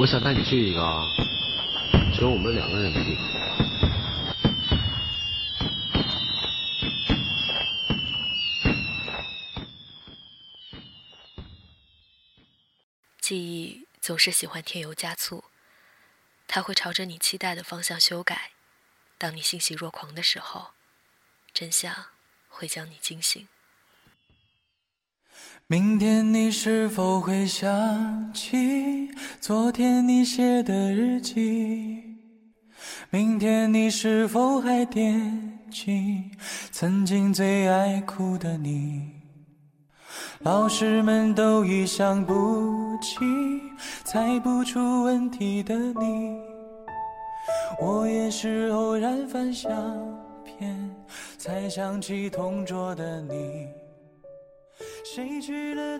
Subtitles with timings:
[0.00, 0.80] 我想带你去一个
[2.14, 3.24] 只有我们两个人的地方。
[13.20, 15.44] 记忆总是喜欢添油加醋，
[16.48, 18.52] 它会朝着你期待的方向修改。
[19.18, 20.70] 当你欣喜若狂的时候，
[21.52, 22.06] 真相
[22.48, 23.46] 会将你惊醒。
[25.70, 29.08] 明天你是否会想起
[29.40, 32.02] 昨天你写的日记？
[33.08, 36.24] 明天你是否还惦记
[36.72, 39.10] 曾经最爱哭的你？
[40.40, 43.20] 老师们都已想不起
[44.02, 46.36] 猜不出问题的你，
[47.80, 49.72] 我也是偶然翻相
[50.44, 50.90] 片
[51.38, 53.68] 才想起同桌的你。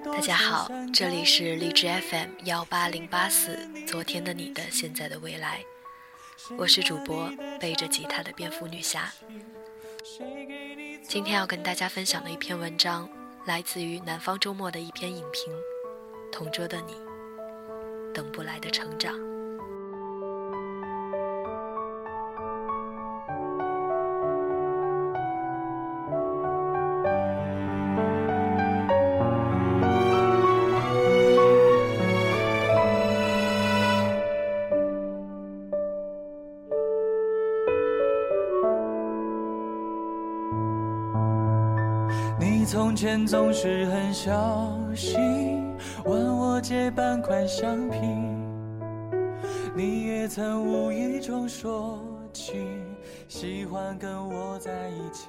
[0.04, 5.64] 大家好，这里是荔枝 FM 幺八零八四，昨天的你的现在的未来，
[6.58, 9.10] 我是主播背着吉他的蝙蝠女侠。
[11.08, 13.08] 今天要跟大家分享的一篇文章，
[13.46, 15.50] 来自于南方周末的一篇影评，
[16.30, 16.94] 《同桌的你，
[18.12, 19.14] 等不来的成长》。
[43.00, 47.96] 前总是很小心问我借半块橡皮，
[49.74, 51.98] 你也曾无意中说
[52.30, 52.62] 起
[53.26, 55.28] 喜欢跟我在一起。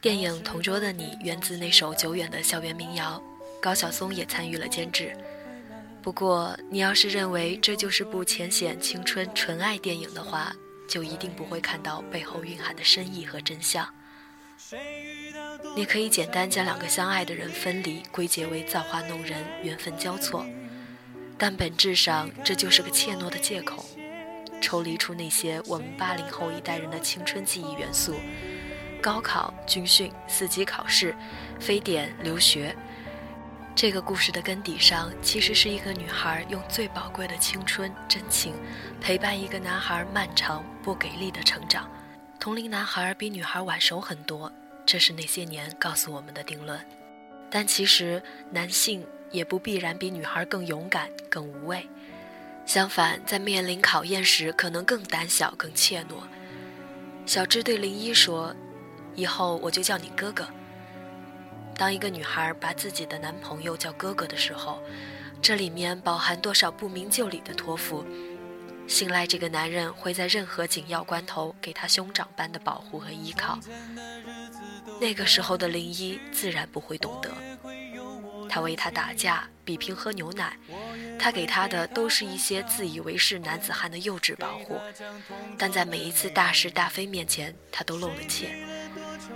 [0.00, 3.22] 电影《同桌的你》源自那首久远的校园民谣，
[3.62, 5.16] 高晓松也参与了监制。
[6.02, 10.52] 不过，你要是认为这就是部浅显青春纯爱电影的话，
[10.88, 13.86] 就一定不会看到背后蕴含的深意和真相。
[15.76, 20.46] 你可以简单将两个相爱的人分离归结为造化弄人、缘分交错，
[21.36, 23.84] 但本质上这就是个怯懦的借口。
[24.60, 28.14] 抽离出那些我们八零后一代人的青春记忆元素，
[29.02, 31.14] 高考、军训、四级考试、
[31.60, 32.74] 非典、留学，
[33.74, 38.54] 这个故事的根底上其实是一个女孩用最宝贵的青春真情，
[39.00, 41.90] 陪伴一个男孩漫长不给力的成长。
[42.38, 44.50] 同龄男孩比女孩晚熟很多。
[44.86, 46.78] 这是那些年告诉我们的定论，
[47.50, 51.88] 但其实男性也不必然比女孩更勇敢、更无畏。
[52.66, 56.22] 相反，在面临考验时，可能更胆小、更怯懦。
[57.26, 58.54] 小芝对林一说
[59.14, 60.46] ：“以后我就叫你哥哥。”
[61.76, 64.80] 当一个女孩把自己的男朋友叫哥哥的时候，
[65.42, 68.04] 这里面饱含多少不明就里的托付？
[68.86, 73.58] 信赖这个男人会在任何紧要关头给他兄长般的保护和依靠。
[75.00, 77.30] 那个时候的林一自然不会懂得，
[78.48, 80.56] 他为他打架，比拼喝牛奶，
[81.18, 84.78] 他给他的都是一些自以为是男子汉的幼稚保护，
[85.58, 88.54] 但在每一次大是大非面前，他都露了怯。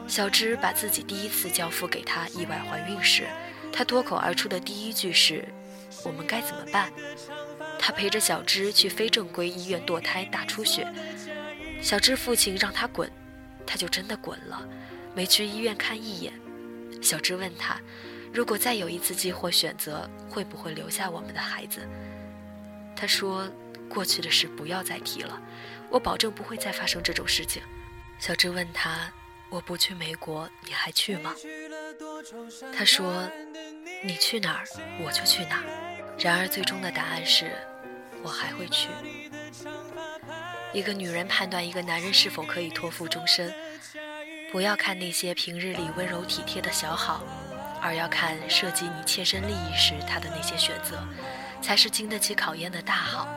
[0.06, 3.26] 小芝把自己第一次交付给他意外怀孕时，
[3.72, 5.46] 他脱口而出的第一句是
[6.04, 6.92] ：“我们该怎么办？”
[7.78, 10.86] 他陪着小芝去非正规医院堕胎大出血，
[11.80, 13.10] 小芝父亲让他滚，
[13.66, 14.66] 他就真的滚了。
[15.14, 16.32] 没去医院看一眼，
[17.00, 17.80] 小芝问他
[18.32, 21.80] ：“如果再有一次机会选择，会不会留下我们的孩子？”
[22.94, 23.48] 他说
[23.88, 25.40] ：“过去的事不要再提了，
[25.88, 27.62] 我保证不会再发生这种事情。”
[28.18, 29.10] 小芝问他
[29.48, 31.34] ：“我不去美国，你还去吗？”
[32.76, 33.28] 他说
[34.04, 34.64] ：“你去哪儿，
[35.04, 35.64] 我就去哪儿。”
[36.18, 37.52] 然而最终的答案是
[38.22, 38.88] ：“我还会去。”
[40.72, 43.52] 一个女人判断一个男人是否可以托付终身。
[44.50, 47.22] 不要看那些平日里温柔体贴的小好，
[47.82, 50.98] 而要看涉及你切身利益时他的那些选择，
[51.62, 53.28] 才是经得起考验的大好。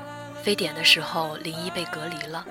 [0.41, 2.45] 非典的时候，林一被隔离了，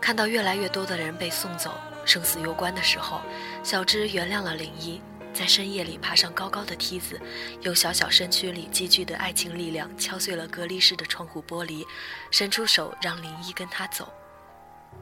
[0.00, 1.72] 看到越来越多的人被送走，
[2.04, 3.20] 生死攸关的时候，
[3.62, 5.00] 小芝原谅了林一，
[5.32, 7.20] 在深夜里爬上高高的梯子，
[7.62, 11.84] 用小小身躯里积聚的爱情力量敲碎了隔离室的窗户玻璃，
[12.30, 14.12] 伸出手让林一跟他走。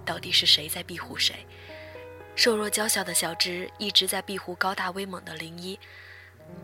[0.04, 1.46] 到底是谁在庇护谁？
[2.36, 5.78] 瘦弱娇小的小芝一直在庇护高大威猛的林一，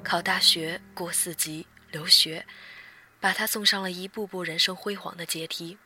[0.03, 2.45] 考大学、过四级、留学，
[3.19, 5.77] 把他送上了一步步人生辉煌的阶梯。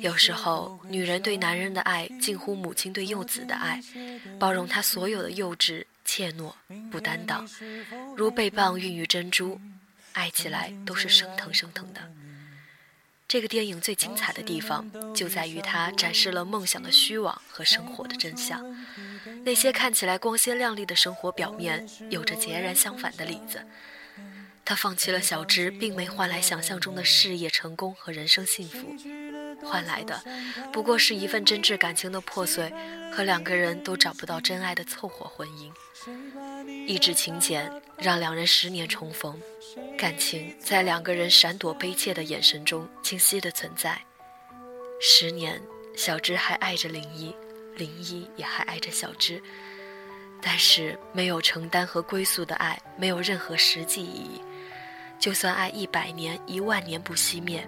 [0.00, 3.82] 有时候，女人对男人的爱近乎母亲对幼子的爱，
[4.38, 6.52] 包容他所有的幼稚、怯懦、
[6.90, 7.48] 不担当，
[8.16, 9.60] 如被棒孕育珍珠，
[10.12, 12.00] 爱起来都是生疼生疼的。
[13.28, 18.60] 这个电影最精彩的地方就在于它展示了梦想的虚妄和生活的真相。
[19.44, 23.64] 那些看起来光鲜亮丽的生活表面，有着截然相反的里子。
[24.64, 28.96] 他放弃了小芝，并没换来想象中的事业成功和人生幸福，
[29.62, 30.22] 换来的
[30.72, 32.72] 不过是一份真挚感情的破碎
[33.12, 35.70] 和两个人都找不到真爱的凑合婚姻。
[36.86, 39.38] 一纸请柬让两人十年重逢，
[39.98, 44.00] 感情在两个人闪躲悲切的眼神中清晰的存在。
[45.00, 45.60] 十年，
[45.96, 47.34] 小芝还爱着林一，
[47.76, 49.42] 林一也还爱着小芝，
[50.40, 54.40] 但是没有承担和归宿的爱没有任何实际意义。
[55.18, 57.66] 就算爱一百年、一万年不熄灭，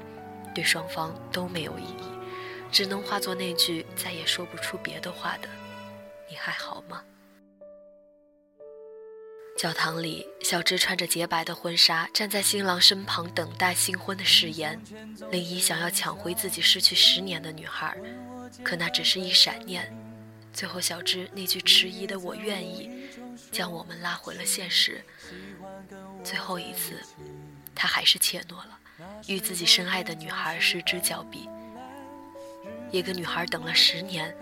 [0.52, 2.04] 对双方都没有意义，
[2.70, 5.48] 只能化作那句再也说不出别的话的
[6.28, 7.02] “你还好吗？”
[9.58, 14.82] 教堂里，小芝穿着洁白的婚纱，站在新郎身旁等待新婚的誓言。
[15.30, 17.96] 林一想要抢回自己失去十年的女孩，
[18.64, 19.94] 可那只是一闪念。
[20.52, 22.90] 最后，小芝那句迟疑的“我愿意”，
[23.52, 25.04] 将我们拉回了现实。
[26.24, 26.98] 最后一次。
[27.74, 28.78] 他还是怯懦了，
[29.26, 31.48] 与自己深爱的女孩失之交臂。
[32.90, 34.34] 一个女孩等了十年，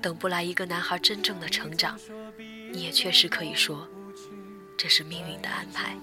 [0.00, 1.98] 等不来一个男孩真正的成长，
[2.72, 3.86] 你也确实可以说，
[4.76, 5.96] 这是命运的安排。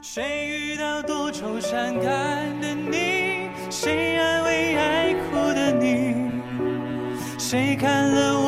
[0.00, 3.50] 谁遇到多愁善感的你？
[3.70, 6.30] 谁安慰爱哭的你？
[7.38, 8.40] 谁看了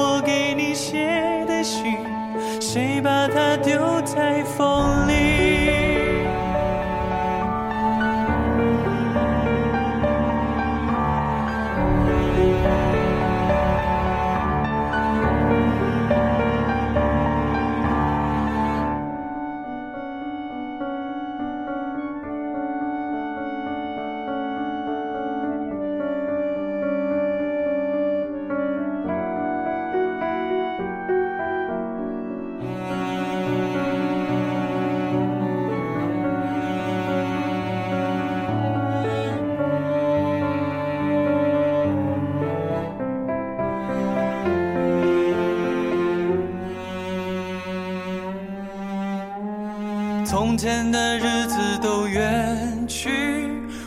[50.25, 53.11] 从前的日子都远去，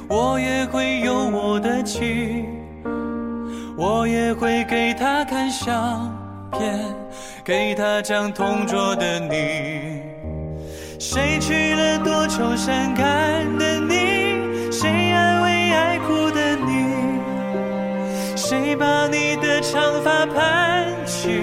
[0.07, 2.45] 我也会有我的妻，
[3.75, 6.15] 我也会给她看相
[6.51, 6.79] 片，
[7.43, 10.01] 给她讲同桌的你。
[10.99, 14.71] 谁娶了多愁善感的你？
[14.71, 17.19] 谁安慰爱哭的你？
[18.35, 21.41] 谁把你的长发盘起？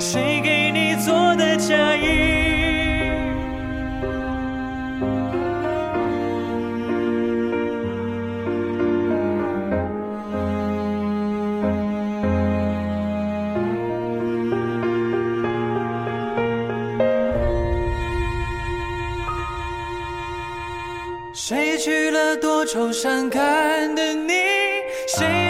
[0.00, 2.43] 谁给你做的嫁衣？
[21.84, 24.32] 谁娶了多愁善感的你？
[25.06, 25.43] 谁